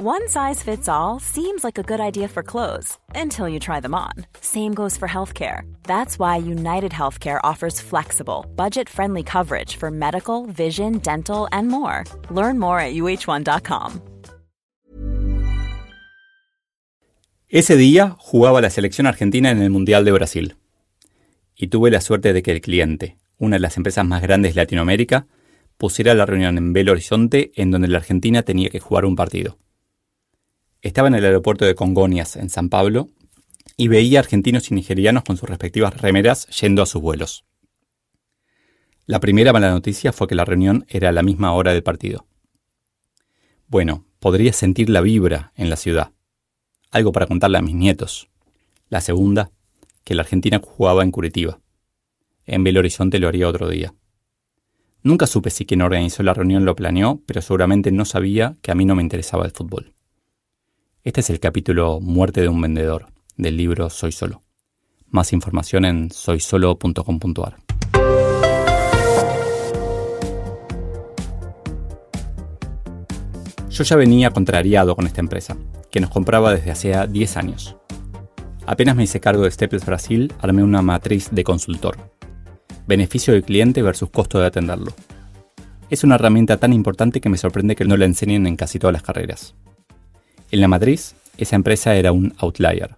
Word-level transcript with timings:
One 0.00 0.28
size 0.28 0.62
fits 0.62 0.88
all 0.88 1.18
seems 1.18 1.64
like 1.64 1.76
a 1.76 1.82
good 1.82 1.98
idea 1.98 2.28
for 2.28 2.44
clothes 2.44 2.96
until 3.16 3.48
you 3.48 3.58
try 3.58 3.80
them 3.80 3.96
on. 3.96 4.12
Same 4.40 4.72
goes 4.72 4.96
for 4.96 5.08
healthcare. 5.08 5.62
That's 5.88 6.20
why 6.20 6.36
United 6.36 6.92
Healthcare 6.92 7.40
offers 7.42 7.80
flexible, 7.80 8.46
budget 8.54 8.88
friendly 8.88 9.24
coverage 9.24 9.74
for 9.74 9.90
medical, 9.90 10.46
vision, 10.46 10.98
dental, 10.98 11.48
and 11.50 11.66
more. 11.66 12.04
Learn 12.30 12.60
more 12.60 12.78
at 12.78 12.94
uh1.com. 12.94 14.00
Ese 17.48 17.76
día 17.76 18.14
jugaba 18.20 18.60
la 18.60 18.70
selección 18.70 19.08
argentina 19.08 19.50
en 19.50 19.60
el 19.60 19.70
Mundial 19.70 20.04
de 20.04 20.12
Brasil. 20.12 20.54
Y 21.56 21.66
tuve 21.70 21.90
la 21.90 22.00
suerte 22.00 22.32
de 22.32 22.44
que 22.44 22.52
el 22.52 22.60
cliente, 22.60 23.16
una 23.36 23.56
de 23.56 23.60
las 23.60 23.76
empresas 23.76 24.06
más 24.06 24.22
grandes 24.22 24.54
de 24.54 24.60
Latinoamérica, 24.60 25.26
pusiera 25.76 26.14
la 26.14 26.24
reunión 26.24 26.56
en 26.56 26.72
Belo 26.72 26.92
Horizonte 26.92 27.50
en 27.56 27.72
donde 27.72 27.88
la 27.88 27.98
Argentina 27.98 28.44
tenía 28.44 28.70
que 28.70 28.78
jugar 28.78 29.04
un 29.04 29.16
partido. 29.16 29.58
Estaba 30.80 31.08
en 31.08 31.14
el 31.14 31.24
aeropuerto 31.24 31.64
de 31.64 31.74
Congonias, 31.74 32.36
en 32.36 32.50
San 32.50 32.68
Pablo, 32.68 33.08
y 33.76 33.88
veía 33.88 34.20
argentinos 34.20 34.70
y 34.70 34.74
nigerianos 34.74 35.24
con 35.24 35.36
sus 35.36 35.48
respectivas 35.48 36.00
remeras 36.00 36.46
yendo 36.60 36.82
a 36.82 36.86
sus 36.86 37.02
vuelos. 37.02 37.44
La 39.06 39.20
primera 39.20 39.52
mala 39.52 39.70
noticia 39.70 40.12
fue 40.12 40.28
que 40.28 40.34
la 40.34 40.44
reunión 40.44 40.84
era 40.88 41.08
a 41.08 41.12
la 41.12 41.22
misma 41.22 41.52
hora 41.52 41.72
del 41.72 41.82
partido. 41.82 42.26
Bueno, 43.66 44.04
podría 44.20 44.52
sentir 44.52 44.88
la 44.88 45.00
vibra 45.00 45.52
en 45.56 45.68
la 45.68 45.76
ciudad. 45.76 46.12
Algo 46.90 47.12
para 47.12 47.26
contarle 47.26 47.58
a 47.58 47.62
mis 47.62 47.74
nietos. 47.74 48.28
La 48.88 49.00
segunda, 49.00 49.50
que 50.04 50.14
la 50.14 50.22
Argentina 50.22 50.60
jugaba 50.62 51.02
en 51.02 51.10
Curitiba. 51.10 51.60
En 52.46 52.64
Belo 52.64 52.80
Horizonte 52.80 53.18
lo 53.18 53.28
haría 53.28 53.48
otro 53.48 53.68
día. 53.68 53.94
Nunca 55.02 55.26
supe 55.26 55.50
si 55.50 55.66
quien 55.66 55.82
organizó 55.82 56.22
la 56.22 56.34
reunión 56.34 56.64
lo 56.64 56.76
planeó, 56.76 57.22
pero 57.26 57.42
seguramente 57.42 57.92
no 57.92 58.04
sabía 58.04 58.56
que 58.62 58.70
a 58.70 58.74
mí 58.74 58.84
no 58.84 58.94
me 58.94 59.02
interesaba 59.02 59.44
el 59.44 59.52
fútbol. 59.52 59.94
Este 61.04 61.20
es 61.20 61.30
el 61.30 61.38
capítulo 61.38 62.00
Muerte 62.00 62.40
de 62.40 62.48
un 62.48 62.60
vendedor 62.60 63.06
del 63.36 63.56
libro 63.56 63.88
Soy 63.88 64.10
Solo. 64.10 64.42
Más 65.06 65.32
información 65.32 65.84
en 65.84 66.10
soysolo.com.ar. 66.10 67.56
Yo 73.70 73.84
ya 73.84 73.96
venía 73.96 74.30
contrariado 74.30 74.96
con 74.96 75.06
esta 75.06 75.20
empresa, 75.20 75.56
que 75.88 76.00
nos 76.00 76.10
compraba 76.10 76.52
desde 76.52 76.72
hace 76.72 77.06
10 77.06 77.36
años. 77.36 77.76
Apenas 78.66 78.96
me 78.96 79.04
hice 79.04 79.20
cargo 79.20 79.44
de 79.44 79.52
Staples 79.52 79.86
Brasil, 79.86 80.32
armé 80.40 80.64
una 80.64 80.82
matriz 80.82 81.28
de 81.30 81.44
consultor. 81.44 81.96
Beneficio 82.88 83.34
del 83.34 83.44
cliente 83.44 83.82
versus 83.82 84.10
costo 84.10 84.40
de 84.40 84.46
atenderlo. 84.46 84.92
Es 85.90 86.02
una 86.02 86.16
herramienta 86.16 86.56
tan 86.56 86.72
importante 86.72 87.20
que 87.20 87.28
me 87.28 87.38
sorprende 87.38 87.76
que 87.76 87.84
no 87.84 87.96
la 87.96 88.04
enseñen 88.04 88.48
en 88.48 88.56
casi 88.56 88.80
todas 88.80 88.92
las 88.92 89.02
carreras. 89.04 89.54
En 90.50 90.62
la 90.62 90.68
matriz, 90.68 91.14
esa 91.36 91.56
empresa 91.56 91.94
era 91.96 92.12
un 92.12 92.34
outlier. 92.38 92.96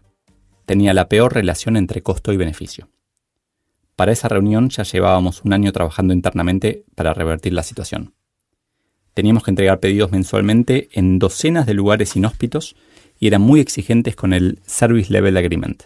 Tenía 0.67 0.95
la 0.95 1.09
peor 1.09 1.35
relación 1.35 1.77
entre 1.77 2.01
costo 2.01 2.33
y 2.33 2.37
beneficio. 2.37 2.89
Para 3.97 4.13
esa 4.13 4.29
reunión 4.29 4.71
ya 4.71 4.85
llevábamos 4.85 5.43
un 5.43 5.53
año 5.53 5.73
trabajando 5.73 6.15
internamente 6.15 6.85
para 6.95 7.13
revertir 7.13 7.53
la 7.53 7.65
situación. 7.65 8.15
Teníamos 9.15 9.43
que 9.43 9.51
entregar 9.51 9.81
pedidos 9.81 10.13
mensualmente 10.13 10.91
en 10.93 11.19
docenas 11.19 11.67
de 11.67 11.75
lugares 11.75 12.15
inhóspitos 12.15 12.77
y 13.19 13.27
eran 13.27 13.43
muy 13.43 13.59
exigentes 13.59 14.15
con 14.15 14.33
el 14.33 14.61
Service 14.65 15.13
Level 15.13 15.37
Agreement. 15.37 15.83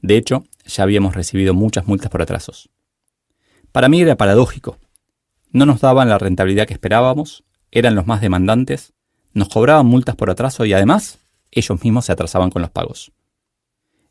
De 0.00 0.16
hecho, 0.16 0.44
ya 0.66 0.82
habíamos 0.82 1.14
recibido 1.14 1.54
muchas 1.54 1.86
multas 1.86 2.10
por 2.10 2.22
atrasos. 2.22 2.70
Para 3.70 3.88
mí 3.88 4.00
era 4.00 4.16
paradójico. 4.16 4.78
No 5.52 5.64
nos 5.64 5.80
daban 5.80 6.08
la 6.08 6.18
rentabilidad 6.18 6.66
que 6.66 6.74
esperábamos, 6.74 7.44
eran 7.70 7.94
los 7.94 8.08
más 8.08 8.20
demandantes 8.20 8.94
nos 9.34 9.48
cobraban 9.48 9.86
multas 9.86 10.16
por 10.16 10.30
atraso 10.30 10.64
y 10.64 10.72
además 10.72 11.18
ellos 11.50 11.82
mismos 11.82 12.06
se 12.06 12.12
atrasaban 12.12 12.50
con 12.50 12.62
los 12.62 12.70
pagos. 12.70 13.12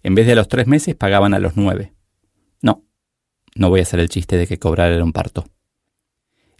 En 0.03 0.15
vez 0.15 0.25
de 0.25 0.33
a 0.33 0.35
los 0.35 0.47
tres 0.47 0.67
meses 0.67 0.95
pagaban 0.95 1.33
a 1.33 1.39
los 1.39 1.55
nueve. 1.55 1.93
No, 2.61 2.83
no 3.55 3.69
voy 3.69 3.79
a 3.79 3.83
hacer 3.83 3.99
el 3.99 4.09
chiste 4.09 4.37
de 4.37 4.47
que 4.47 4.59
cobrar 4.59 4.91
era 4.91 5.03
un 5.03 5.13
parto. 5.13 5.45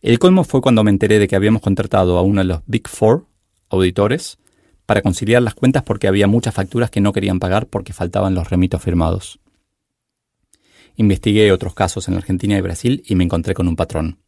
El 0.01 0.19
colmo 0.19 0.43
fue 0.43 0.61
cuando 0.61 0.83
me 0.83 0.91
enteré 0.91 1.19
de 1.19 1.27
que 1.27 1.35
habíamos 1.35 1.61
contratado 1.61 2.17
a 2.17 2.23
uno 2.23 2.41
de 2.41 2.45
los 2.45 2.61
Big 2.65 2.87
Four 2.87 3.27
auditores 3.69 4.39
para 4.85 5.01
conciliar 5.01 5.41
las 5.41 5.53
cuentas 5.53 5.83
porque 5.83 6.07
había 6.07 6.27
muchas 6.27 6.53
facturas 6.53 6.89
que 6.89 7.01
no 7.01 7.13
querían 7.13 7.39
pagar 7.39 7.67
porque 7.67 7.93
faltaban 7.93 8.33
los 8.33 8.49
remitos 8.49 8.81
firmados. 8.81 9.39
Investigué 10.95 11.51
otros 11.51 11.73
casos 11.73 12.07
en 12.07 12.15
Argentina 12.15 12.57
y 12.57 12.61
Brasil 12.61 13.03
y 13.05 13.15
me 13.15 13.23
encontré 13.23 13.53
con 13.53 13.67
un 13.67 13.75
patrón. 13.75 14.19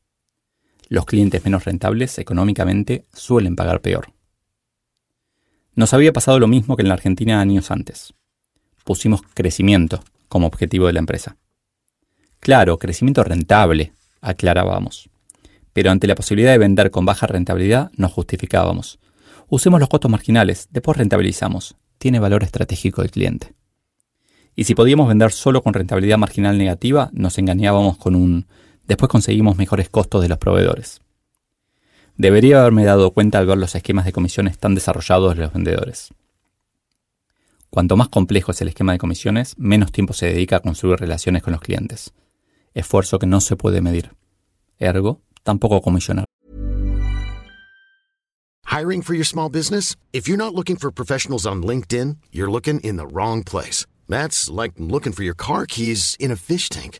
Los 0.87 1.05
clientes 1.05 1.43
menos 1.43 1.65
rentables 1.65 2.17
económicamente 2.19 3.05
suelen 3.13 3.55
pagar 3.55 3.81
peor. 3.81 4.12
Nos 5.75 5.93
había 5.93 6.13
pasado 6.13 6.39
lo 6.39 6.47
mismo 6.47 6.75
que 6.75 6.83
en 6.83 6.87
la 6.87 6.93
Argentina 6.93 7.41
años 7.41 7.71
antes. 7.71 8.13
Pusimos 8.83 9.21
crecimiento 9.33 10.03
como 10.27 10.45
objetivo 10.45 10.85
de 10.85 10.93
la 10.93 10.99
empresa. 10.99 11.37
Claro, 12.39 12.77
crecimiento 12.77 13.23
rentable, 13.23 13.93
aclarábamos. 14.21 15.09
Pero 15.73 15.89
ante 15.89 16.05
la 16.05 16.13
posibilidad 16.13 16.51
de 16.51 16.59
vender 16.59 16.91
con 16.91 17.05
baja 17.05 17.25
rentabilidad, 17.25 17.91
nos 17.97 18.11
justificábamos. 18.11 18.99
Usemos 19.49 19.79
los 19.79 19.89
costos 19.89 20.11
marginales, 20.11 20.67
después 20.69 20.97
rentabilizamos. 20.97 21.75
Tiene 21.97 22.19
valor 22.19 22.43
estratégico 22.43 23.01
el 23.01 23.09
cliente. 23.09 23.55
Y 24.55 24.65
si 24.65 24.75
podíamos 24.75 25.07
vender 25.07 25.31
solo 25.31 25.63
con 25.63 25.73
rentabilidad 25.73 26.19
marginal 26.19 26.57
negativa, 26.59 27.09
nos 27.13 27.39
engañábamos 27.39 27.97
con 27.97 28.15
un 28.15 28.45
después 28.85 29.09
conseguimos 29.09 29.57
mejores 29.57 29.89
costos 29.89 30.21
de 30.21 30.29
los 30.29 30.37
proveedores. 30.37 31.01
Debería 32.17 32.61
haberme 32.61 32.85
dado 32.85 33.11
cuenta 33.11 33.39
al 33.39 33.47
ver 33.47 33.57
los 33.57 33.75
esquemas 33.75 34.05
de 34.05 34.11
comisiones 34.11 34.59
tan 34.59 34.75
desarrollados 34.75 35.35
de 35.35 35.41
los 35.41 35.53
vendedores. 35.53 36.09
Cuanto 37.69 37.97
más 37.97 38.09
complejo 38.09 38.51
es 38.51 38.61
el 38.61 38.67
esquema 38.67 38.91
de 38.91 38.99
comisiones, 38.99 39.55
menos 39.57 39.91
tiempo 39.91 40.13
se 40.13 40.27
dedica 40.27 40.57
a 40.57 40.59
construir 40.59 40.99
relaciones 40.99 41.41
con 41.41 41.53
los 41.53 41.61
clientes. 41.61 42.13
Esfuerzo 42.75 43.17
que 43.17 43.25
no 43.25 43.41
se 43.41 43.55
puede 43.55 43.81
medir. 43.81 44.11
Ergo, 44.77 45.21
tampoco 45.43 45.81
comisionar. 45.81 46.25
Hiring 48.65 49.01
for 49.01 49.15
your 49.15 49.25
small 49.25 49.49
business? 49.49 49.95
If 50.13 50.27
you're 50.27 50.37
not 50.37 50.53
looking 50.53 50.77
for 50.77 50.91
professionals 50.91 51.45
on 51.45 51.63
LinkedIn, 51.63 52.17
you're 52.31 52.51
looking 52.51 52.79
in 52.81 52.97
the 52.97 53.07
wrong 53.07 53.43
place. 53.43 53.85
That's 54.07 54.49
like 54.49 54.73
looking 54.77 55.13
for 55.13 55.23
your 55.23 55.35
car 55.35 55.65
keys 55.65 56.15
in 56.19 56.31
a 56.31 56.35
fish 56.35 56.69
tank. 56.69 56.99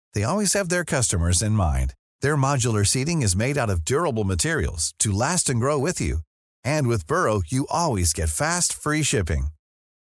they 0.13 0.23
always 0.23 0.53
have 0.53 0.69
their 0.69 0.83
customers 0.83 1.43
in 1.43 1.51
mind. 1.51 1.93
Their 2.21 2.35
modular 2.35 2.85
seating 2.85 3.21
is 3.21 3.35
made 3.35 3.57
out 3.57 3.69
of 3.69 3.85
durable 3.85 4.23
materials 4.23 4.95
to 4.99 5.11
last 5.11 5.49
and 5.49 5.59
grow 5.59 5.77
with 5.77 6.01
you. 6.01 6.19
And 6.63 6.87
with 6.87 7.05
Burrow, 7.07 7.41
you 7.47 7.67
always 7.69 8.13
get 8.13 8.29
fast, 8.29 8.73
free 8.73 9.03
shipping. 9.03 9.47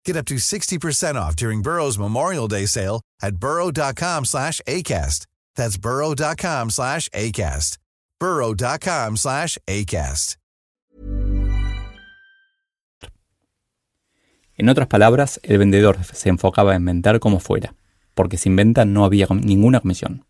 Get 0.05 0.17
up 0.17 0.27
to 0.27 0.37
60% 0.37 1.17
off 1.17 1.35
during 1.37 1.63
Burrow's 1.63 1.99
Memorial 1.99 2.49
Day 2.49 2.67
sale 2.67 3.01
at 3.23 3.37
burrow.com 3.37 4.25
slash 4.27 4.61
ACAST. 4.67 5.27
That's 5.57 5.79
burrow.com 5.79 6.71
slash 6.71 7.09
ACAST. 7.11 7.79
burrow.com 8.21 9.17
slash 9.17 9.59
ACAST. 9.67 10.37
En 14.61 14.69
otras 14.69 14.89
palabras, 14.89 15.39
el 15.45 15.59
vendedor 15.59 16.03
se 16.03 16.31
enfocaba 16.31 16.75
en 16.75 16.85
vender 16.85 17.21
como 17.21 17.39
fuera. 17.39 17.75
Porque 18.19 18.37
sin 18.37 18.57
venta 18.57 18.85
no 18.85 19.05
había 19.05 19.29
ninguna 19.31 19.79
comisión. 19.79 20.25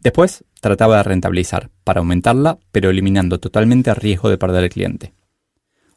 Después 0.00 0.44
trataba 0.60 0.96
de 0.96 1.04
rentabilizar, 1.04 1.70
para 1.84 2.00
aumentarla, 2.00 2.58
pero 2.72 2.90
eliminando 2.90 3.38
totalmente 3.38 3.90
el 3.90 3.94
riesgo 3.94 4.30
de 4.30 4.36
perder 4.36 4.64
el 4.64 4.70
cliente. 4.70 5.14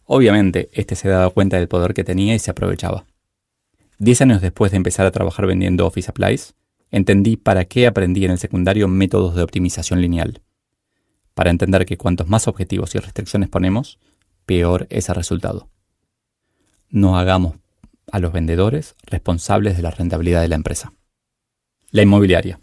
Obviamente, 0.04 0.70
este 0.74 0.94
se 0.94 1.10
daba 1.10 1.32
cuenta 1.32 1.58
del 1.58 1.68
poder 1.68 1.96
que 1.96 2.04
tenía 2.04 2.36
y 2.36 2.40
se 2.40 2.52
aprovechaba. 2.52 3.08
Diez 3.98 4.22
años 4.22 4.42
después 4.42 4.70
de 4.70 4.78
empezar 4.78 5.08
a 5.08 5.12
trabajar 5.12 5.48
vendiendo 5.48 5.88
Office 5.88 6.06
Supplies, 6.06 6.54
entendí 6.92 7.36
para 7.36 7.66
qué 7.66 7.88
aprendí 7.88 8.24
en 8.24 8.30
el 8.30 8.38
secundario 8.38 8.88
métodos 8.88 9.34
de 9.34 9.42
optimización 9.42 10.02
lineal. 10.02 10.44
Para 11.34 11.50
entender 11.50 11.88
que 11.88 11.98
cuantos 11.98 12.28
más 12.28 12.48
objetivos 12.48 12.94
y 12.94 13.00
restricciones 13.00 13.50
ponemos, 13.50 13.98
peor 14.46 14.86
es 14.92 15.10
el 15.10 15.16
resultado. 15.16 15.68
No 16.92 17.18
hagamos 17.18 17.56
a 18.12 18.20
los 18.20 18.32
vendedores 18.32 18.94
responsables 19.02 19.78
de 19.78 19.82
la 19.82 19.90
rentabilidad 19.90 20.44
de 20.44 20.50
la 20.50 20.56
empresa. 20.58 20.94
La 21.90 22.02
inmobiliaria. 22.02 22.60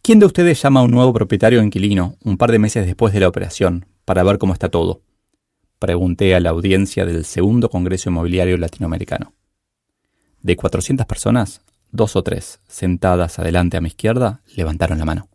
¿Quién 0.00 0.20
de 0.20 0.24
ustedes 0.24 0.62
llama 0.62 0.80
a 0.80 0.82
un 0.82 0.90
nuevo 0.90 1.12
propietario 1.12 1.62
inquilino 1.62 2.16
un 2.24 2.38
par 2.38 2.50
de 2.50 2.58
meses 2.58 2.86
después 2.86 3.12
de 3.12 3.20
la 3.20 3.28
operación 3.28 3.84
para 4.06 4.22
ver 4.22 4.38
cómo 4.38 4.54
está 4.54 4.70
todo? 4.70 5.02
Pregunté 5.78 6.34
a 6.34 6.40
la 6.40 6.48
audiencia 6.48 7.04
del 7.04 7.26
segundo 7.26 7.68
Congreso 7.68 8.08
Inmobiliario 8.08 8.56
Latinoamericano. 8.56 9.34
De 10.40 10.56
400 10.56 11.04
personas, 11.04 11.60
dos 11.92 12.16
o 12.16 12.22
tres, 12.22 12.60
sentadas 12.66 13.38
adelante 13.38 13.76
a 13.76 13.82
mi 13.82 13.88
izquierda, 13.88 14.40
levantaron 14.56 14.98
la 14.98 15.04
mano. 15.04 15.28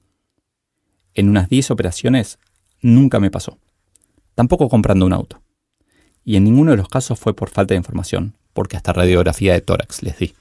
En 1.13 1.30
unas 1.30 1.50
10 1.50 1.69
operaciones 1.69 2.39
nunca 2.81 3.19
me 3.19 3.30
pasó. 3.30 3.60
Tampoco 4.33 4.69
comprando 4.69 5.06
un 5.06 5.13
auto. 5.13 5.39
Y 6.25 6.36
en 6.36 6.45
ninguno 6.45 6.71
de 6.71 6.77
los 6.77 6.89
casos 6.89 7.19
fue 7.19 7.36
por 7.36 7.51
falta 7.51 7.75
de 7.75 7.77
información, 7.77 8.33
porque 8.54 8.75
hasta 8.75 8.92
radiografía 8.92 9.54
de 9.54 9.62
tórax 9.62 10.01
les 10.01 10.18
di. 10.18 10.33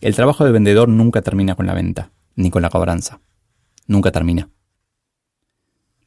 El 0.00 0.14
trabajo 0.14 0.44
de 0.44 0.52
vendedor 0.52 0.88
nunca 0.88 1.22
termina 1.22 1.56
con 1.56 1.66
la 1.66 1.74
venta, 1.74 2.12
ni 2.36 2.50
con 2.50 2.62
la 2.62 2.70
cobranza. 2.70 3.20
Nunca 3.88 4.12
termina. 4.12 4.48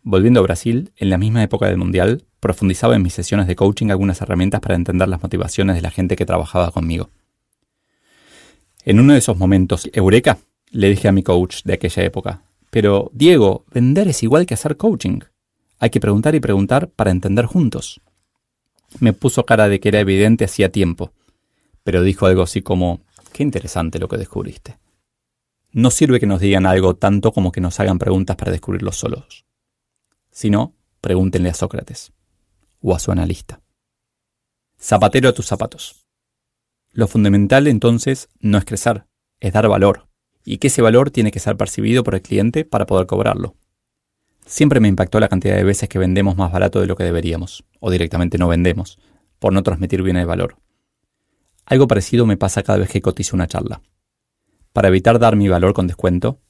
Volviendo 0.02 0.40
a 0.40 0.44
Brasil, 0.44 0.94
en 0.96 1.10
la 1.10 1.18
misma 1.18 1.44
época 1.44 1.68
del 1.68 1.78
Mundial, 1.78 2.24
profundizaba 2.40 2.96
en 2.96 3.02
mis 3.02 3.14
sesiones 3.14 3.48
de 3.48 3.56
coaching 3.58 3.90
algunas 3.90 4.22
herramientas 4.22 4.62
para 4.62 4.76
entender 4.76 5.10
las 5.10 5.22
motivaciones 5.22 5.76
de 5.76 5.82
la 5.82 5.92
gente 5.92 6.16
que 6.16 6.26
trabajaba 6.26 6.72
conmigo. 6.72 7.10
En 8.86 9.00
uno 9.00 9.12
de 9.12 9.20
esos 9.20 9.38
momentos, 9.38 9.90
Eureka, 9.92 10.38
le 10.72 10.90
dije 10.90 11.10
a 11.10 11.12
mi 11.12 11.22
coach 11.22 11.64
de 11.66 11.74
aquella 11.74 12.04
época, 12.04 12.42
pero 12.70 13.12
Diego, 13.14 13.66
vender 13.74 14.08
es 14.08 14.24
igual 14.24 14.46
que 14.46 14.54
hacer 14.54 14.78
coaching. 14.78 15.20
Hay 15.80 15.90
que 15.90 16.00
preguntar 16.00 16.34
y 16.34 16.40
preguntar 16.40 16.88
para 16.88 17.12
entender 17.12 17.46
juntos. 17.46 18.00
Me 19.00 19.12
puso 19.12 19.46
cara 19.46 19.68
de 19.68 19.82
que 19.82 19.90
era 19.90 20.00
evidente 20.00 20.46
hacía 20.46 20.72
tiempo, 20.72 21.12
pero 21.84 22.04
dijo 22.04 22.26
algo 22.26 22.42
así 22.42 22.62
como, 22.62 23.02
qué 23.32 23.44
interesante 23.44 24.00
lo 24.00 24.08
que 24.08 24.18
descubriste. 24.18 24.78
No 25.72 25.90
sirve 25.90 26.20
que 26.20 26.28
nos 26.28 26.42
digan 26.42 26.66
algo 26.66 26.96
tanto 26.96 27.32
como 27.32 27.52
que 27.52 27.62
nos 27.62 27.80
hagan 27.80 27.98
preguntas 27.98 28.36
para 28.36 28.52
descubrirlo 28.52 28.92
solos. 28.92 29.46
Si 30.30 30.50
no, 30.50 30.76
pregúntenle 31.00 31.50
a 31.50 31.54
Sócrates 31.54 32.12
o 32.82 32.96
a 32.96 33.00
su 33.00 33.12
analista. 33.12 33.62
Zapatero 34.80 35.30
a 35.30 35.34
tus 35.34 35.46
zapatos. 35.46 36.06
Lo 36.92 37.08
fundamental 37.08 37.68
entonces 37.68 38.30
no 38.40 38.58
es 38.58 38.66
crecer, 38.66 39.06
es 39.40 39.54
dar 39.54 39.68
valor, 39.70 40.08
y 40.44 40.58
que 40.58 40.68
ese 40.68 40.82
valor 40.82 41.12
tiene 41.12 41.32
que 41.32 41.40
ser 41.40 41.56
percibido 41.56 42.04
por 42.04 42.16
el 42.16 42.22
cliente 42.22 42.66
para 42.66 42.86
poder 42.86 43.08
cobrarlo. 43.08 43.56
Siempre 44.46 44.80
me 44.80 44.88
impactó 44.88 45.20
la 45.20 45.30
cantidad 45.30 45.56
de 45.56 45.64
veces 45.64 45.88
que 45.88 46.00
vendemos 46.00 46.36
más 46.36 46.52
barato 46.52 46.82
de 46.82 46.88
lo 46.88 46.96
que 46.96 47.04
deberíamos, 47.04 47.64
o 47.80 47.92
directamente 47.92 48.38
no 48.38 48.48
vendemos, 48.48 49.00
por 49.40 49.54
no 49.54 49.64
transmitir 49.64 50.02
bien 50.02 50.18
el 50.18 50.26
valor. 50.26 50.58
Algo 51.72 51.88
parecido 51.88 52.26
me 52.26 52.36
pasa 52.36 52.64
cada 52.64 52.80
vez 52.80 52.90
que 52.90 53.02
cotizo 53.02 53.34
una 53.34 53.48
charla. 53.48 53.82
Para 54.74 54.90
evitar 54.90 55.20
dar 55.20 55.38
mi 55.38 55.48
valor 55.48 55.74
con 55.74 55.88
descuento, 55.88 56.42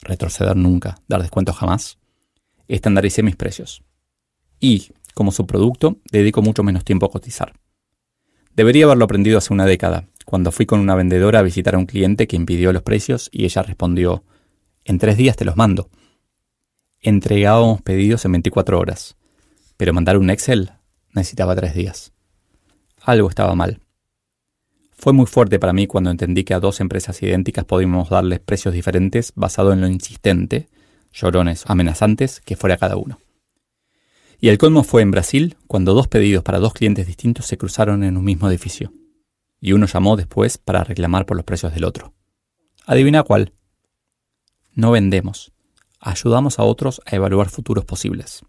retroceder 0.00 0.56
nunca, 0.56 1.02
dar 1.06 1.20
descuento 1.20 1.52
jamás, 1.52 1.98
estandaricé 2.66 3.22
mis 3.22 3.36
precios. 3.36 3.82
Y, 4.58 4.92
como 5.12 5.32
subproducto, 5.32 5.98
dedico 6.10 6.40
mucho 6.40 6.62
menos 6.62 6.82
tiempo 6.82 7.04
a 7.04 7.10
cotizar. 7.10 7.60
Debería 8.56 8.86
haberlo 8.86 9.04
aprendido 9.04 9.36
hace 9.36 9.52
una 9.52 9.66
década, 9.66 10.08
cuando 10.24 10.50
fui 10.50 10.64
con 10.64 10.80
una 10.80 10.94
vendedora 10.94 11.40
a 11.40 11.42
visitar 11.42 11.74
a 11.74 11.78
un 11.78 11.84
cliente 11.84 12.26
que 12.26 12.36
impidió 12.36 12.72
los 12.72 12.80
precios 12.80 13.28
y 13.30 13.44
ella 13.44 13.62
respondió, 13.62 14.24
en 14.86 14.96
tres 14.96 15.18
días 15.18 15.36
te 15.36 15.44
los 15.44 15.58
mando. 15.58 15.90
Entregábamos 17.02 17.82
pedidos 17.82 18.24
en 18.24 18.32
24 18.32 18.78
horas, 18.78 19.18
pero 19.76 19.92
mandar 19.92 20.16
un 20.16 20.30
Excel 20.30 20.72
necesitaba 21.12 21.54
tres 21.54 21.74
días. 21.74 22.14
Algo 23.02 23.28
estaba 23.28 23.54
mal. 23.54 23.82
Fue 25.00 25.14
muy 25.14 25.24
fuerte 25.24 25.58
para 25.58 25.72
mí 25.72 25.86
cuando 25.86 26.10
entendí 26.10 26.44
que 26.44 26.52
a 26.52 26.60
dos 26.60 26.78
empresas 26.78 27.22
idénticas 27.22 27.64
podíamos 27.64 28.10
darles 28.10 28.38
precios 28.38 28.74
diferentes 28.74 29.32
basado 29.34 29.72
en 29.72 29.80
lo 29.80 29.88
insistente, 29.88 30.68
llorones, 31.10 31.64
amenazantes 31.68 32.42
que 32.42 32.54
fuera 32.54 32.76
cada 32.76 32.96
uno. 32.96 33.18
Y 34.40 34.50
el 34.50 34.58
colmo 34.58 34.84
fue 34.84 35.00
en 35.00 35.10
Brasil 35.10 35.56
cuando 35.66 35.94
dos 35.94 36.06
pedidos 36.06 36.44
para 36.44 36.58
dos 36.58 36.74
clientes 36.74 37.06
distintos 37.06 37.46
se 37.46 37.56
cruzaron 37.56 38.04
en 38.04 38.18
un 38.18 38.24
mismo 38.24 38.46
edificio 38.50 38.92
y 39.58 39.72
uno 39.72 39.86
llamó 39.86 40.16
después 40.16 40.58
para 40.58 40.84
reclamar 40.84 41.24
por 41.24 41.38
los 41.38 41.46
precios 41.46 41.72
del 41.72 41.84
otro. 41.84 42.12
Adivina 42.84 43.22
cuál. 43.22 43.54
No 44.74 44.90
vendemos, 44.90 45.50
ayudamos 45.98 46.58
a 46.58 46.64
otros 46.64 47.00
a 47.06 47.16
evaluar 47.16 47.48
futuros 47.48 47.86
posibles. 47.86 48.44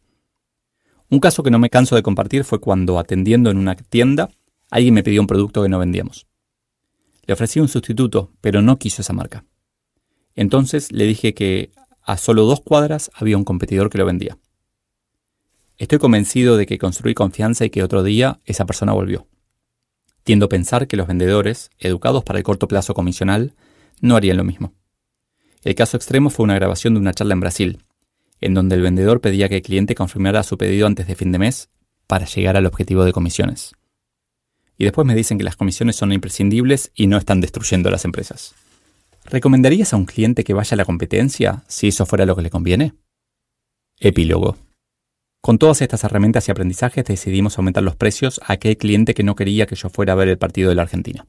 Un 1.09 1.21
caso 1.21 1.43
que 1.43 1.51
no 1.51 1.59
me 1.59 1.69
canso 1.69 1.95
de 1.95 2.03
compartir 2.03 2.43
fue 2.43 2.59
cuando, 2.59 2.99
atendiendo 2.99 3.51
en 3.51 3.57
una 3.57 3.75
tienda, 3.75 4.29
alguien 4.69 4.93
me 4.93 5.03
pidió 5.03 5.21
un 5.21 5.27
producto 5.27 5.63
que 5.63 5.69
no 5.69 5.79
vendíamos. 5.79 6.27
Le 7.25 7.33
ofrecí 7.33 7.59
un 7.59 7.67
sustituto, 7.67 8.31
pero 8.41 8.61
no 8.61 8.77
quiso 8.77 9.01
esa 9.01 9.13
marca. 9.13 9.45
Entonces 10.35 10.91
le 10.91 11.05
dije 11.05 11.33
que 11.33 11.71
a 12.03 12.17
solo 12.17 12.45
dos 12.45 12.61
cuadras 12.61 13.11
había 13.13 13.37
un 13.37 13.43
competidor 13.43 13.89
que 13.89 13.97
lo 13.97 14.05
vendía. 14.05 14.37
Estoy 15.77 15.99
convencido 15.99 16.57
de 16.57 16.65
que 16.65 16.77
construí 16.77 17.13
confianza 17.13 17.65
y 17.65 17.69
que 17.69 17.83
otro 17.83 18.03
día 18.03 18.39
esa 18.45 18.65
persona 18.65 18.93
volvió. 18.93 19.27
Tiendo 20.23 20.45
a 20.45 20.49
pensar 20.49 20.87
que 20.87 20.97
los 20.97 21.07
vendedores, 21.07 21.71
educados 21.79 22.23
para 22.23 22.37
el 22.37 22.43
corto 22.43 22.67
plazo 22.67 22.93
comisional, 22.93 23.55
no 23.99 24.15
harían 24.15 24.37
lo 24.37 24.43
mismo. 24.43 24.73
El 25.63 25.75
caso 25.75 25.97
extremo 25.97 26.29
fue 26.29 26.43
una 26.43 26.55
grabación 26.55 26.93
de 26.93 26.99
una 26.99 27.13
charla 27.13 27.33
en 27.33 27.39
Brasil, 27.39 27.83
en 28.39 28.53
donde 28.53 28.75
el 28.75 28.81
vendedor 28.81 29.21
pedía 29.21 29.49
que 29.49 29.57
el 29.57 29.61
cliente 29.61 29.95
confirmara 29.95 30.43
su 30.43 30.57
pedido 30.57 30.87
antes 30.87 31.07
de 31.07 31.15
fin 31.15 31.31
de 31.31 31.39
mes 31.39 31.69
para 32.07 32.25
llegar 32.25 32.57
al 32.57 32.65
objetivo 32.65 33.03
de 33.03 33.13
comisiones. 33.13 33.73
Y 34.81 34.83
después 34.83 35.05
me 35.05 35.13
dicen 35.13 35.37
que 35.37 35.43
las 35.43 35.57
comisiones 35.57 35.95
son 35.95 36.11
imprescindibles 36.11 36.91
y 36.95 37.05
no 37.05 37.19
están 37.19 37.39
destruyendo 37.39 37.91
las 37.91 38.03
empresas. 38.03 38.55
¿Recomendarías 39.25 39.93
a 39.93 39.95
un 39.95 40.05
cliente 40.05 40.43
que 40.43 40.55
vaya 40.55 40.73
a 40.73 40.75
la 40.75 40.85
competencia 40.85 41.63
si 41.67 41.89
eso 41.89 42.07
fuera 42.07 42.25
lo 42.25 42.35
que 42.35 42.41
le 42.41 42.49
conviene? 42.49 42.95
Epílogo. 43.99 44.57
Con 45.39 45.59
todas 45.59 45.83
estas 45.83 46.03
herramientas 46.03 46.47
y 46.47 46.51
aprendizajes 46.51 47.05
decidimos 47.05 47.59
aumentar 47.59 47.83
los 47.83 47.95
precios 47.95 48.41
a 48.43 48.53
aquel 48.53 48.75
cliente 48.75 49.13
que 49.13 49.21
no 49.21 49.35
quería 49.35 49.67
que 49.67 49.75
yo 49.75 49.91
fuera 49.91 50.13
a 50.13 50.15
ver 50.15 50.29
el 50.29 50.39
partido 50.39 50.69
de 50.69 50.75
la 50.75 50.81
Argentina. 50.81 51.27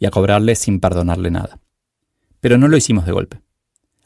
Y 0.00 0.06
a 0.06 0.10
cobrarle 0.10 0.56
sin 0.56 0.80
perdonarle 0.80 1.30
nada. 1.30 1.60
Pero 2.40 2.58
no 2.58 2.66
lo 2.66 2.76
hicimos 2.76 3.06
de 3.06 3.12
golpe. 3.12 3.42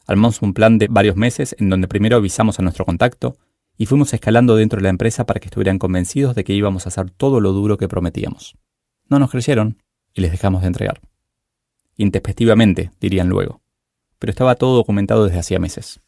Armamos 0.05 0.39
un 0.43 0.53
plan 0.53 0.77
de 0.77 0.85
varios 0.87 1.15
meses 1.15 1.55
en 1.57 1.67
donde 1.71 1.87
primero 1.87 2.17
avisamos 2.17 2.59
a 2.59 2.61
nuestro 2.61 2.85
contacto 2.85 3.37
y 3.77 3.85
fuimos 3.85 4.13
escalando 4.13 4.55
dentro 4.55 4.77
de 4.77 4.83
la 4.83 4.89
empresa 4.89 5.25
para 5.25 5.39
que 5.39 5.47
estuvieran 5.47 5.79
convencidos 5.79 6.35
de 6.35 6.43
que 6.43 6.53
íbamos 6.53 6.85
a 6.85 6.89
hacer 6.89 7.09
todo 7.09 7.39
lo 7.39 7.51
duro 7.51 7.77
que 7.77 7.87
prometíamos. 7.87 8.55
No 9.07 9.19
nos 9.19 9.31
creyeron 9.31 9.81
y 10.13 10.21
les 10.21 10.31
dejamos 10.31 10.61
de 10.61 10.67
entregar. 10.67 11.01
Intespectivamente, 11.97 12.91
dirían 12.99 13.29
luego. 13.29 13.61
Pero 14.19 14.31
estaba 14.31 14.55
todo 14.55 14.75
documentado 14.75 15.25
desde 15.25 15.39
hacía 15.39 15.59
meses. 15.59 15.99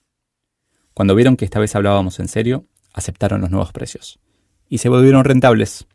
Cuando 0.93 1.15
vieron 1.15 1.35
que 1.35 1.45
esta 1.45 1.59
vez 1.59 1.75
hablábamos 1.75 2.19
en 2.19 2.27
serio, 2.27 2.67
aceptaron 2.93 3.41
los 3.41 3.49
nuevos 3.49 3.71
precios. 3.71 4.19
Y 4.69 4.77
se 4.77 4.89
volvieron 4.89 5.23
rentables. 5.23 5.87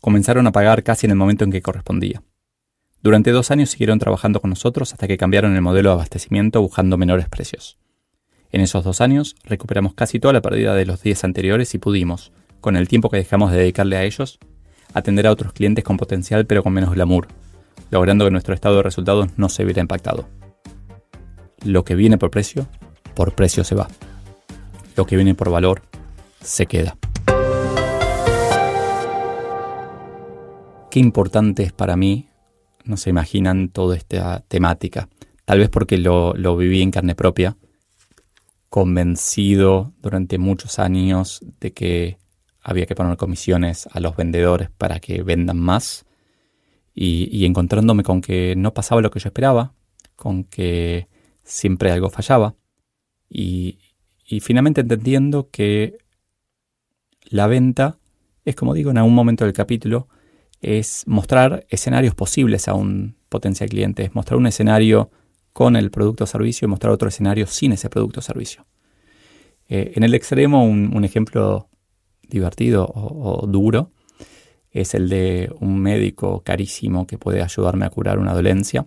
Comenzaron 0.00 0.46
a 0.46 0.52
pagar 0.52 0.82
casi 0.82 1.06
en 1.06 1.12
el 1.12 1.16
momento 1.16 1.44
en 1.44 1.52
que 1.52 1.62
correspondía. 1.62 2.22
Durante 3.02 3.30
dos 3.30 3.50
años 3.50 3.70
siguieron 3.70 3.98
trabajando 3.98 4.40
con 4.40 4.50
nosotros 4.50 4.92
hasta 4.92 5.06
que 5.06 5.16
cambiaron 5.16 5.54
el 5.54 5.62
modelo 5.62 5.90
de 5.90 5.94
abastecimiento 5.94 6.60
buscando 6.60 6.98
menores 6.98 7.28
precios. 7.28 7.78
En 8.52 8.60
esos 8.60 8.84
dos 8.84 9.00
años 9.00 9.36
recuperamos 9.44 9.94
casi 9.94 10.20
toda 10.20 10.32
la 10.32 10.42
pérdida 10.42 10.74
de 10.74 10.86
los 10.86 11.02
días 11.02 11.24
anteriores 11.24 11.74
y 11.74 11.78
pudimos, 11.78 12.32
con 12.60 12.76
el 12.76 12.88
tiempo 12.88 13.10
que 13.10 13.16
dejamos 13.16 13.50
de 13.50 13.58
dedicarle 13.58 13.96
a 13.96 14.04
ellos, 14.04 14.38
atender 14.94 15.26
a 15.26 15.32
otros 15.32 15.52
clientes 15.52 15.84
con 15.84 15.96
potencial 15.96 16.46
pero 16.46 16.62
con 16.62 16.72
menos 16.72 16.94
glamour, 16.94 17.28
logrando 17.90 18.24
que 18.24 18.30
nuestro 18.30 18.54
estado 18.54 18.76
de 18.76 18.82
resultados 18.82 19.28
no 19.36 19.48
se 19.48 19.64
viera 19.64 19.82
impactado. 19.82 20.28
Lo 21.64 21.84
que 21.84 21.96
viene 21.96 22.18
por 22.18 22.30
precio, 22.30 22.68
por 23.14 23.34
precio 23.34 23.64
se 23.64 23.74
va. 23.74 23.88
Lo 24.96 25.06
que 25.06 25.16
viene 25.16 25.34
por 25.34 25.50
valor, 25.50 25.82
se 26.40 26.66
queda. 26.66 26.96
Qué 30.90 31.00
importante 31.00 31.64
es 31.64 31.72
para 31.72 31.96
mí, 31.96 32.28
no 32.84 32.96
se 32.96 33.10
imaginan 33.10 33.68
toda 33.68 33.96
esta 33.96 34.40
temática, 34.48 35.08
tal 35.44 35.58
vez 35.58 35.68
porque 35.68 35.98
lo, 35.98 36.32
lo 36.34 36.56
viví 36.56 36.80
en 36.80 36.90
carne 36.90 37.14
propia, 37.14 37.56
convencido 38.68 39.94
durante 40.00 40.38
muchos 40.38 40.78
años 40.78 41.40
de 41.60 41.72
que 41.72 42.18
había 42.62 42.86
que 42.86 42.94
poner 42.94 43.16
comisiones 43.16 43.88
a 43.92 44.00
los 44.00 44.16
vendedores 44.16 44.70
para 44.70 44.98
que 44.98 45.22
vendan 45.22 45.58
más 45.58 46.04
y, 46.94 47.44
encontrándome 47.44 48.02
con 48.02 48.20
que 48.20 48.54
no 48.56 48.72
pasaba 48.72 49.02
lo 49.02 49.10
que 49.10 49.20
yo 49.20 49.28
esperaba, 49.28 49.74
con 50.16 50.44
que 50.44 51.08
siempre 51.44 51.92
algo 51.92 52.10
fallaba 52.10 52.56
y, 53.28 53.78
y 54.24 54.40
finalmente 54.40 54.80
entendiendo 54.80 55.50
que 55.50 55.98
la 57.24 57.46
venta 57.46 57.98
es, 58.44 58.56
como 58.56 58.74
digo 58.74 58.90
en 58.90 58.98
algún 58.98 59.14
momento 59.14 59.44
del 59.44 59.52
capítulo, 59.52 60.08
es 60.60 61.04
mostrar 61.06 61.66
escenarios 61.68 62.14
posibles 62.14 62.66
a 62.68 62.74
un 62.74 63.16
potencial 63.28 63.68
cliente, 63.68 64.04
es 64.04 64.14
mostrar 64.14 64.38
un 64.38 64.46
escenario 64.46 65.10
con 65.56 65.74
el 65.74 65.90
producto 65.90 66.24
o 66.24 66.26
servicio 66.26 66.66
y 66.66 66.68
mostrar 66.68 66.92
otro 66.92 67.08
escenario 67.08 67.46
sin 67.46 67.72
ese 67.72 67.88
producto 67.88 68.20
o 68.20 68.22
servicio. 68.22 68.66
Eh, 69.70 69.92
en 69.96 70.02
el 70.02 70.12
extremo, 70.12 70.62
un, 70.62 71.02
ejemplo 71.02 71.70
divertido 72.28 72.84
o, 72.84 73.40
o, 73.40 73.46
duro 73.46 73.90
es 74.70 74.92
el 74.92 75.08
de 75.08 75.50
un 75.60 75.80
médico 75.80 76.42
carísimo 76.42 77.06
que 77.06 77.16
puede 77.16 77.40
ayudarme 77.40 77.86
a 77.86 77.90
curar 77.90 78.18
una 78.18 78.34
dolencia. 78.34 78.86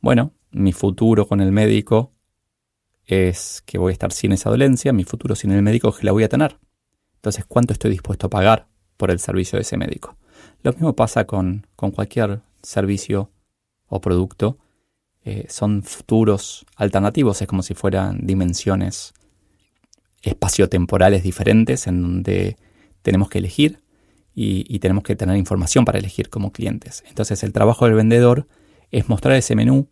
Bueno, 0.00 0.32
mi 0.50 0.72
futuro 0.72 1.28
con 1.28 1.42
el 1.42 1.52
médico 1.52 2.14
es 3.04 3.62
que 3.66 3.76
voy 3.76 3.90
a 3.90 3.92
estar 3.92 4.12
sin 4.12 4.32
esa 4.32 4.48
dolencia, 4.48 4.94
mi 4.94 5.04
futuro 5.04 5.34
sin 5.34 5.52
el 5.52 5.60
médico 5.60 5.90
es 5.90 5.96
que 5.96 6.06
la 6.06 6.12
voy 6.12 6.24
a 6.24 6.30
tener. 6.30 6.58
Entonces, 7.16 7.44
¿cuánto 7.46 7.74
estoy 7.74 7.90
dispuesto 7.90 8.28
a 8.28 8.30
pagar 8.30 8.66
por 9.02 9.10
el 9.10 9.18
servicio 9.18 9.56
de 9.56 9.62
ese 9.62 9.76
médico. 9.76 10.16
Lo 10.62 10.72
mismo 10.72 10.94
pasa 10.94 11.26
con, 11.26 11.66
cualquier 11.74 12.40
servicio 12.62 13.32
o 13.88 14.00
producto. 14.00 14.58
Eh, 15.24 15.46
son 15.48 15.82
futuros 15.82 16.66
alternativos, 16.76 17.40
es 17.42 17.48
como 17.48 17.62
si 17.62 17.74
fueran 17.74 18.26
dimensiones 18.26 19.14
espaciotemporales 20.22 21.22
diferentes 21.22 21.86
en 21.86 22.02
donde 22.02 22.56
tenemos 23.02 23.28
que 23.28 23.38
elegir 23.38 23.80
y, 24.34 24.78
tenemos 24.78 25.04
que 25.04 25.14
tener 25.14 25.36
información 25.36 25.84
para 25.84 25.98
elegir 25.98 26.30
como 26.30 26.52
clientes. 26.52 27.04
Entonces 27.08 27.42
el 27.42 27.52
trabajo 27.52 27.84
del 27.84 27.94
vendedor 27.94 28.46
es 28.90 29.08
mostrar 29.08 29.36
ese 29.36 29.54
menú 29.54 29.88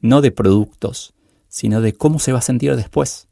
no 0.00 0.20
de 0.20 0.30
productos, 0.30 1.14
sino 1.48 1.80
de 1.80 1.92
cómo 1.92 2.18
se 2.18 2.32
va 2.32 2.38
a 2.38 2.42
sentir 2.42 2.74
después, 2.76 3.28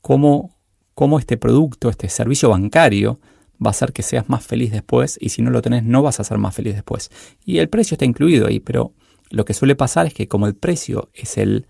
cómo, 0.00 0.56
cómo 0.94 1.18
este 1.18 1.36
producto, 1.36 1.88
este 1.88 2.08
servicio 2.08 2.48
bancario 2.48 3.20
va 3.64 3.68
a 3.68 3.70
hacer 3.70 3.92
que 3.92 4.02
seas 4.02 4.28
más 4.28 4.44
feliz 4.44 4.72
después 4.72 5.18
y 5.20 5.28
si 5.28 5.42
no 5.42 5.50
lo 5.50 5.62
tenés 5.62 5.84
no 5.84 6.02
vas 6.02 6.18
a 6.18 6.24
ser 6.24 6.38
más 6.38 6.54
feliz 6.54 6.74
después. 6.74 7.10
Y 7.44 7.58
el 7.58 7.68
precio 7.68 7.94
está 7.94 8.06
incluido 8.06 8.46
ahí, 8.46 8.58
pero 8.58 8.94
lo 9.30 9.44
que 9.44 9.54
suele 9.54 9.74
pasar 9.74 10.06
es 10.06 10.14
que 10.14 10.28
como 10.28 10.46
el 10.46 10.54
precio 10.54 11.10
es 11.14 11.38
el, 11.38 11.66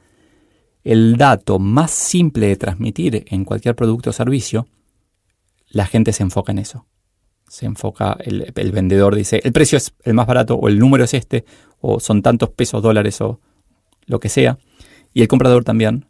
el 0.83 1.17
dato 1.17 1.59
más 1.59 1.90
simple 1.90 2.49
de 2.49 2.57
transmitir 2.57 3.25
en 3.29 3.45
cualquier 3.45 3.76
producto 3.76 4.11
o 4.11 4.12
servicio, 4.12 4.67
la 5.69 5.87
gente 5.87 6.12
se 6.12 6.25
enfoca 6.25 6.52
en 6.52 6.59
eso 6.59 6.87
se 7.50 7.67
enfoca, 7.67 8.17
el, 8.21 8.71
vendedor 8.71 9.17
dice, 9.17 9.40
el 9.43 9.52
precio 9.52 9.76
es 9.76 9.93
el 10.05 10.14
más 10.14 10.29
barato 10.29 10.55
o 10.55 10.69
el 10.69 10.79
número 10.79 11.02
es 11.02 11.14
este, 11.14 11.45
o 11.81 11.99
son 11.99 12.23
tantos 12.23 12.50
pesos, 12.50 12.81
dólares 12.81 13.21
o 13.21 13.40
lo 14.07 14.21
que 14.21 14.29
sea, 14.29 14.57
y 15.12 15.23
el 15.23 15.29
comprador 15.29 15.64
también. 15.64 16.07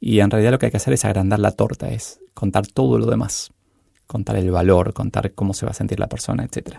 Y 0.00 0.18
en 0.18 0.32
realidad 0.32 0.50
lo 0.50 0.58
que 0.58 0.66
hay 0.66 0.72
que 0.72 0.78
hacer 0.78 0.92
es 0.92 1.04
agrandar 1.04 1.38
la 1.38 1.52
torta, 1.52 1.90
es 1.90 2.18
contar 2.34 2.66
todo 2.66 2.98
lo 2.98 3.06
demás, 3.06 3.52
contar 4.08 4.34
el 4.34 4.50
valor, 4.50 4.92
contar 4.92 5.32
cómo 5.32 5.54
se 5.54 5.64
va 5.64 5.70
a 5.70 5.74
sentir 5.74 6.00
la 6.00 6.08
persona, 6.08 6.44
etc. 6.44 6.78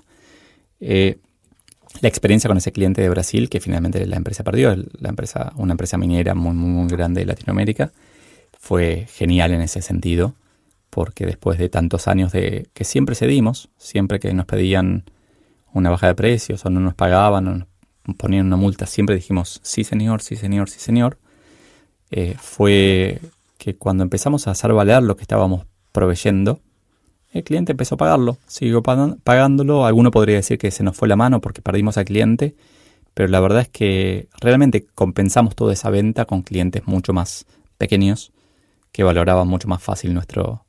la 2.00 2.08
experiencia 2.08 2.48
con 2.48 2.58
ese 2.58 2.72
cliente 2.72 3.02
de 3.02 3.10
Brasil, 3.10 3.50
que 3.50 3.60
finalmente 3.60 4.06
la 4.06 4.16
empresa 4.16 4.44
perdió, 4.44 4.76
la 4.76 5.10
empresa, 5.10 5.52
una 5.58 5.74
empresa 5.74 5.98
minera 5.98 6.34
muy, 6.34 6.88
grande 6.88 7.22
de 7.22 7.26
Latinoamérica, 7.26 7.92
fue 8.58 9.08
genial 9.12 9.52
en 9.52 9.62
ese 9.62 9.82
sentido 9.82 10.36
porque 10.90 11.26
después 11.26 11.58
de 11.58 11.70
tantos 11.70 12.08
años 12.08 12.32
de 12.32 12.68
que 12.74 12.84
siempre 12.84 13.16
cedimos, 13.16 13.70
siempre 13.78 14.20
que 14.20 14.34
nos 14.34 14.46
pedían 14.46 15.06
una 15.74 15.90
baja 15.90 16.08
de 16.08 16.16
precios 16.16 16.66
o 16.66 16.70
no 16.70 16.80
nos 16.80 16.94
pagaban 16.94 17.48
o 17.48 17.56
nos 17.56 18.16
ponían 18.18 18.46
una 18.46 18.58
multa, 18.58 18.86
siempre 18.86 19.16
dijimos 19.16 19.62
sí 19.64 19.84
señor, 19.84 20.22
sí 20.22 20.36
señor, 20.36 20.70
sí 20.70 20.80
señor, 20.80 21.18
eh, 22.12 22.36
fue 22.40 23.22
que 23.58 23.78
cuando 23.78 24.04
empezamos 24.04 24.48
a 24.48 24.52
hacer 24.52 24.74
valer 24.74 25.02
lo 25.02 25.16
que 25.16 25.22
estábamos 25.22 25.66
proveyendo, 25.92 26.60
el 27.32 27.44
cliente 27.44 27.72
empezó 27.72 27.96
a 27.96 27.98
pagarlo, 27.98 28.38
siguió 28.46 28.84
pagándolo, 28.84 29.86
alguno 29.86 30.12
podría 30.12 30.36
decir 30.36 30.58
que 30.58 30.70
se 30.70 30.84
nos 30.84 30.98
fue 30.98 31.08
la 31.08 31.16
mano 31.16 31.40
porque 31.40 31.62
perdimos 31.62 31.98
al 31.98 32.06
cliente, 32.06 32.56
pero 33.14 33.30
la 33.30 33.40
verdad 33.40 33.62
es 33.62 33.70
que 33.70 34.28
realmente 34.40 34.86
compensamos 34.86 35.56
toda 35.56 35.74
esa 35.74 35.90
venta 35.90 36.26
con 36.26 36.42
clientes 36.42 36.86
mucho 36.86 37.14
más 37.14 37.46
pequeños 37.78 38.34
que 38.92 39.04
valoraban 39.04 39.48
mucho 39.48 39.70
más 39.70 39.82
fácil 39.82 40.14
nuestro, 40.14 40.66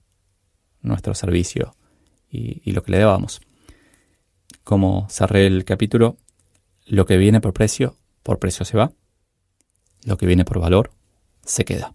nuestro 0.82 1.14
servicio 1.14 1.74
y, 2.30 2.72
lo 2.72 2.82
que 2.82 2.92
le 2.92 2.98
dábamos. 2.98 3.40
Como 4.64 5.06
cerré 5.10 5.46
el 5.46 5.64
capítulo, 5.64 6.16
lo 6.86 7.04
que 7.06 7.16
viene 7.16 7.40
por 7.40 7.52
precio, 7.52 7.96
por 8.22 8.38
precio 8.38 8.64
se 8.64 8.76
va. 8.76 8.92
Lo 10.04 10.16
que 10.16 10.26
viene 10.26 10.44
por 10.44 10.58
valor, 10.58 10.92
se 11.44 11.64
queda. 11.64 11.94